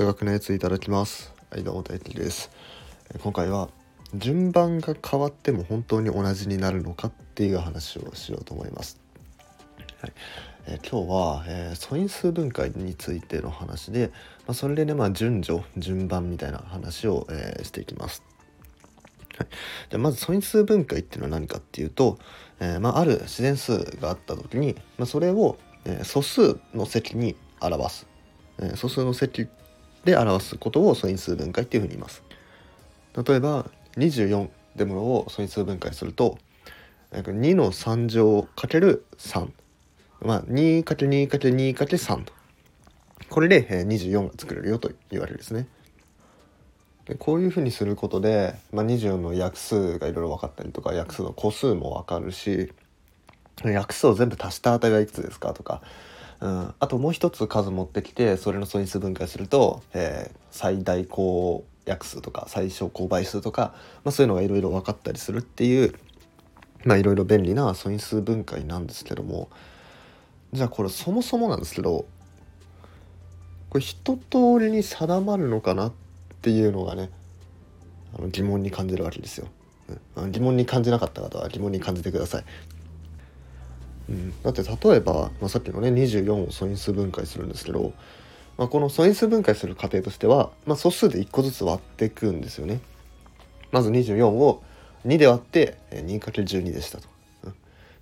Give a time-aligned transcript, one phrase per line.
[0.00, 1.30] 数学のやついただきます。
[1.50, 2.50] はいどうも大輝です。
[3.22, 3.68] 今回は
[4.14, 8.98] 順番が変わっても本当に同じになるのかっていう話をしようと思います、
[10.00, 10.12] はい。
[10.68, 14.10] え今日は、えー素因数分解についての話で、
[14.46, 18.22] まあ、それでね、まあ、順序順番みたいな話を、えーしていきます。
[19.36, 19.48] はい、
[19.90, 22.18] じゃあまず素因数分解っていうのは何かっていうと、
[22.58, 28.06] えまあ、ある自然数があった時に、ま、それを、え素数の積に表す、
[28.62, 29.46] え素数の積
[30.04, 32.22] で表すことを素因数分解っていうふうに言います。
[33.16, 36.38] 例えば24ってものを素因数分解すると
[37.12, 39.50] 2の3乗かける3
[40.22, 42.24] まあ 2×2×2×3
[43.28, 45.66] これで24が作れるよというわけですね。
[47.06, 52.72] でこういうふうにすることで、まあ、24の約数がいろいろ分かったりとか約数の個数も分かるし
[53.64, 55.82] 約数を全部足した値がいくつですかとか、
[56.40, 65.94] うん、あともう一つ数持ってきてそれの素因数分解すると、えー最大公約数とか最小公倍数とか、まあ、そういうのがいろいろ分かったりするっていう
[66.84, 69.48] まあいろいろ便利な素因数分解なんですけども
[70.52, 72.04] じゃあこれそもそもなんですけど
[73.70, 75.92] これ一通りに定まるのかなっ
[76.42, 77.10] ていうのがね
[78.18, 79.46] あの疑問に感じるわけですよ。
[80.30, 82.44] 疑問に感じなかった方は疑問に感じてください。
[84.42, 87.92] だって例えば、まあ、さっきのね24を素因数分解するんですけど、
[88.58, 92.80] まあ、この素因数分解する過程としては、まあ、素数で1個ずつ割っていくんですよね。
[93.70, 94.62] まず24を
[95.06, 97.08] 2で割って 2×12 でしたと。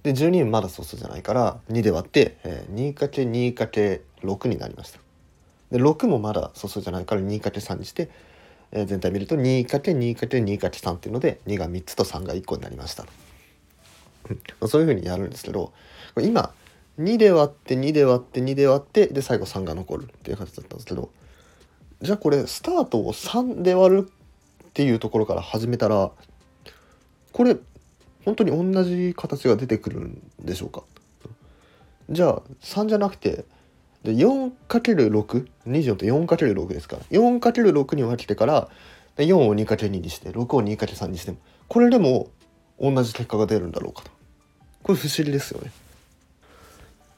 [0.03, 2.39] で12まだ素数じゃないから2で割って
[2.73, 5.01] 2×2×6 になりました。
[5.71, 8.09] で6もまだ素数じゃないから 2×3 にして、
[8.73, 13.03] え全体見ると 2×2×2×3 っていうので2が3つと3が1個になりました。
[13.03, 15.73] うんまあそういうふうにやるんですけど
[16.21, 16.53] 今
[16.99, 21.11] 2で割って2で割って2で割ってで最後3が残るっていう形だったんですけど
[22.03, 26.11] じゃあこれスタートを3で割るっていうところから始めたら
[27.33, 27.57] これ
[28.25, 30.83] 本当に同じ形が出てくるんでしょうか？
[32.11, 33.45] じゃあ3じゃなくて
[34.05, 38.69] 4×624 って 4×6 ですから 4×6 に分けてから
[39.17, 41.39] 4を 2×2 にして6を 2×3 にしても
[41.69, 42.29] これでも
[42.81, 44.11] 同じ結果が出るんだろうかと。
[44.83, 45.73] これ不思議ですよね。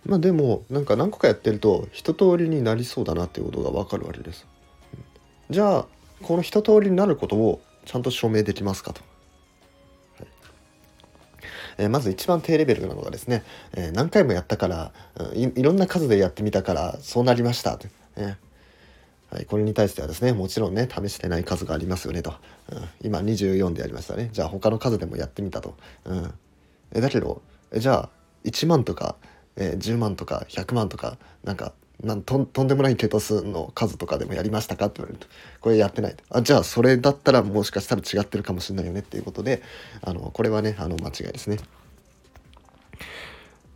[0.06, 4.46] まあでもなんか何個かやってると一通りになりそうだなっていうことが分かるわけです。
[5.50, 5.86] じゃあ
[6.22, 9.02] この一通りになることをちゃんと証明できますかと。
[11.78, 14.92] えーまず一番低レベルなのがですね、えー何回もやったから、
[15.34, 18.38] いいろんな数でやってみたからそうなりましたと、ね
[19.30, 22.34] はい、これに対してはですねもちろんね試してない数がありますよねと、
[22.70, 22.88] うん。
[23.02, 24.28] 今24でやりましたね。
[24.32, 26.34] じゃあ他の数でもやってみたと、うん、
[26.92, 27.40] えだけど
[27.72, 28.08] えじゃあ
[28.44, 29.16] 1万とか、
[29.56, 31.72] えー10万とか100万とかなんか
[32.02, 34.86] なんとんとんでもない桁数の数とかでもやりましたか？
[34.86, 35.26] って言われると
[35.60, 39.62] これやってないあじゃあそれだったらもしかしたら違ってるかもしれないよねっていうことで
[40.02, 41.58] あのこれはねあの間違いですね。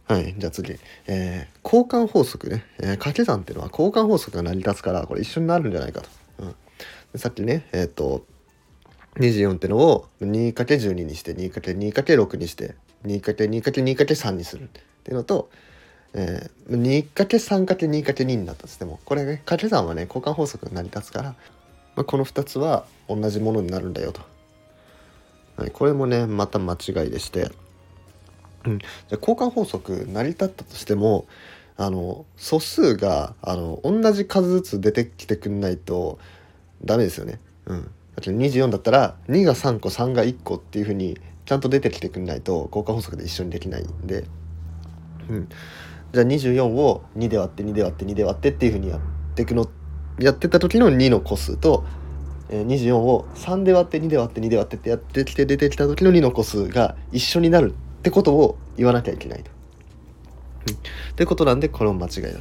[0.07, 0.77] はい、じゃあ次、
[1.07, 6.09] えー交換法則ね、えー掛け算っていうのは交換法則が成り立つからこれ一緒になるんじゃないかと。
[6.41, 6.55] うん、
[7.13, 8.27] でさっきねえっ、と
[9.17, 12.75] 24ってのを 2×12 にして 2×2×6 にして
[13.07, 14.69] 2×2×2×3 にする。
[15.05, 15.51] っていうのと、
[16.15, 21.35] えー、2×3×2×2 になったとしてもこれね掛け算はね交換法則が成り立つから、
[21.95, 24.23] まあ、この2つは同じものになるんだよと。
[25.57, 27.51] はい、これもねまた間違いでして。
[28.67, 31.27] うん、じゃ交換法則成り立ったとしても
[31.77, 36.19] あの素数があの同じ数ずつ出てきてくんないと
[36.83, 37.41] ダメですよね。
[37.67, 37.89] うん、だ
[38.21, 44.25] って24だったら2が3個3が1個っていうふうにちゃんと出てきてくんないと交換法則で一緒にできないんで、
[45.29, 45.49] うん、
[46.13, 49.01] じゃあ24を2で割って2で割って2で割ってっていうふうにやっ
[49.35, 49.69] ていくの
[50.19, 51.85] やってた時の2の個数と、
[52.51, 59.51] えー24を3で割って2で割って2で割ってってやってきて出てきた時の2の個数が一緒になるってことを言わなきゃいけないと。
[60.69, 60.79] うん、っ
[61.17, 62.41] てことなんでこれも間違いだ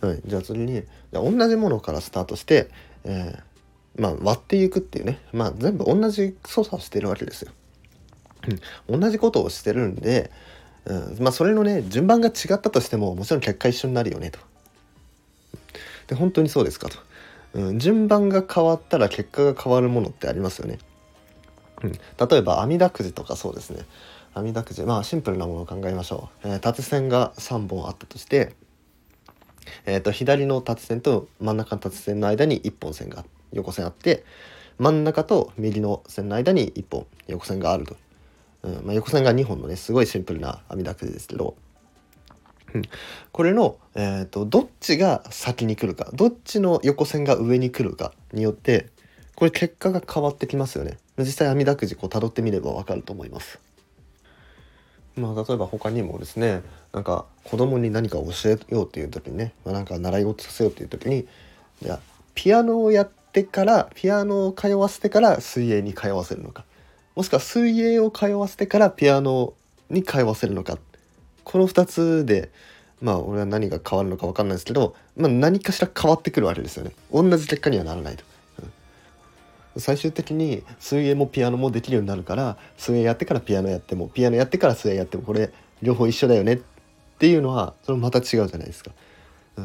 [0.00, 0.06] と。
[0.08, 2.68] はい、じゃあ次にじゃあ同じものからスタートして、
[3.04, 3.50] えー
[4.00, 7.52] まあ、割っていくっていうね、まあ、全部同じ操作をしてるわけですよ。
[8.88, 10.30] 同じことをしてるんで、
[10.86, 14.38] うんまあ、それのね順番が違ったとしてももちろん結果一緒になるよねと。
[16.08, 16.98] で本当にそうですかと。
[17.52, 20.78] うん、順番が変わったら結果が変わるものってありますよね。
[21.82, 23.84] うん、例えば網だくじとかそうですね
[24.34, 28.54] 網だくじまあシンプルなものを考えましょう、えー縦線が3本あったとして、
[29.86, 34.24] えー、と左の縦線と真ん中の縦線の間に1本線が横線あって
[34.78, 37.96] 真ん中と右の線の間に1本横線があると、
[38.62, 41.56] うんまあ、横線が2本のねすごいシンプルな網だくじですけど、
[43.32, 48.88] これの、えーと、どっちが先に来るかどっちの横線が上に来るかによって
[49.34, 50.98] これ結果が変わってきますよね。
[51.18, 53.58] 実際網だくじこう辿ってみればわかると思います。
[55.16, 56.62] まあ例えば他にもですね
[56.92, 61.26] なんか子供に何か教えようっていう時にね、まあ、なんか習い事させようっていう時に
[62.34, 66.64] ピアノをやってからピアノを通わせてから水泳に通わせるのか。
[67.16, 69.54] もしくは水泳を通わせてからピアノ
[69.88, 70.78] に通わせるのか。
[71.44, 72.50] この2つで
[73.00, 76.92] まあ俺は何が変わるのか分かんないですけど、まあ、何かしら変わってくるわけですよね。
[77.12, 78.24] 同じ結果にはならないと、
[79.78, 85.52] 最終的に水泳もピアノもできるようになるから水泳やってからピアノやってもピアノやってから水泳やってもこれ
[85.82, 86.60] 両方一緒だよねっ
[87.18, 88.90] ていうのはそれまた違うじゃないですか、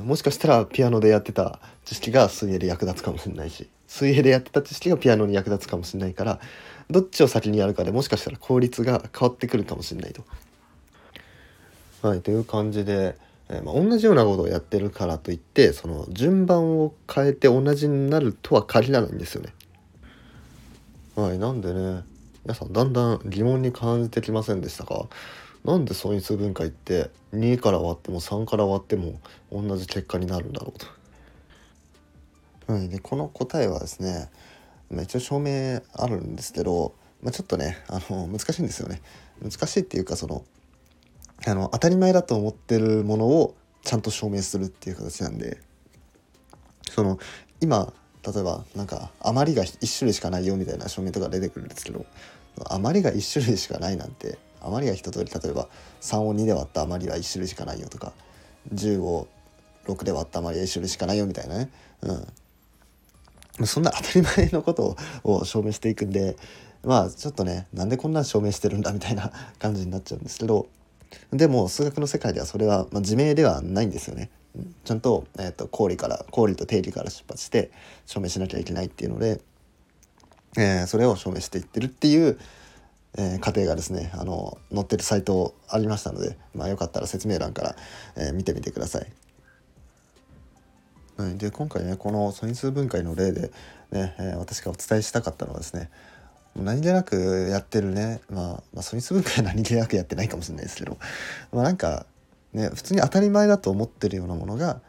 [0.03, 6.39] もしかしたらピアノでやってた知識が水泳で役立つかもしれないし水泳でやってた知識がピアノに役立つかもしれないから
[6.89, 10.24] どっちを先にやるかでもしかしたら効率が変わってくるかもしれないと。
[12.01, 13.18] はい、という感じで、
[13.50, 19.53] えー、まあ、同じようなことをやってるからといってその順番を変えて同じになるとは限らないんですよね。
[21.15, 22.03] はい、なんでね
[22.44, 25.07] 皆さんだんだん疑問に感じてきませんでしたか？
[25.66, 29.20] なんで素因数分解って2から割っても3から割っても
[29.52, 30.80] 同じ結果になるんだろう
[32.68, 32.74] と。
[32.74, 34.30] はい、でこの答えはですね
[34.90, 39.02] まあ、一応証明あるんですけど、まあ、ちょっとねあの難しいんですよね。
[39.42, 40.46] 難しいっていうかその
[41.46, 45.60] あの当たり前だと思ってるものをちゃんと証明するっていう形なんで
[46.90, 47.20] その
[47.62, 47.92] 今
[48.26, 52.06] 例えばなんか余りが1種類しかないよみたいな証明とか出てくるんですけど
[52.70, 55.68] 余りが1種類しかないなんて余りが一通り例えば
[56.02, 58.14] 3を2で割った余りは1種類しかないよとか
[58.74, 59.28] 10を
[59.86, 61.70] 6で割った余りは1種類しかないよみたいなね、
[63.60, 66.36] うん、そんな当たり前のことを証明していくんで
[66.84, 70.68] まあちょっとねなんでこんな証明してるんだみたいな 感じになっちゃうんですけど
[71.32, 74.30] でも数学の世界ではそれは、まあ、自明ではないんですよね。
[74.86, 77.72] ちゃんと,、えーと、公理から公理と定理から出発して
[78.06, 79.42] 証明しなきゃいけないっていうので、
[80.58, 82.40] えー、それを証明していってるっていう、
[83.18, 87.76] えー、過程がですねあの載ってるサイトありましたので、まあ、よかったら説明欄から、
[88.18, 89.08] えー、見てみてください。
[91.18, 93.52] はい、で今回ねこの素因数分解の例で
[93.92, 95.90] ね、えー、私がお伝えしたかったのはですね
[96.56, 100.98] 何気なくやってるね、まあ、まあ素因数分解は何気なくやってないかもしれないですけど、
[101.54, 102.06] まあ、なんか
[102.54, 104.82] ね普通に当たり前だと思ってるようなものが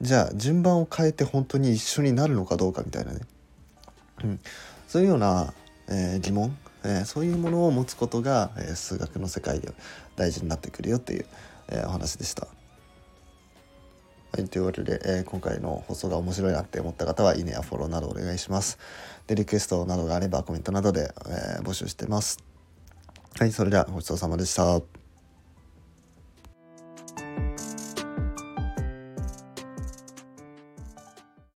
[0.00, 3.20] じゃあ順番を変えて本当に一緒になるのかどうかみたいなね、
[4.24, 4.40] うん、
[4.88, 5.52] そういうような、
[5.88, 9.72] えー、疑問、えー、そういうものを持つことが、えー、数学の世界で
[10.14, 11.26] 大事になってくるよっていう、
[11.68, 12.46] えお話でした。
[14.32, 18.78] はい、というわけで、えー、今回の放送が面白いなって思った方はいいねやフォローなどお願いします。
[19.26, 22.38] で、リクエストなどがあればコメントなどで、えー、募集してます。
[23.38, 24.95] はい、それではごちそうさまでした。